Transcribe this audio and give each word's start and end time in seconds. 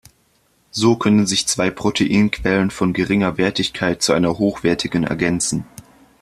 So 0.71 0.95
können 0.95 1.27
sich 1.27 1.45
zwei 1.45 1.69
Proteinquellen 1.69 2.71
von 2.71 2.91
geringer 2.91 3.37
Wertigkeit 3.37 4.01
zu 4.01 4.13
einer 4.13 4.39
hochwertigen 4.39 5.03
ergänzen. 5.03 5.67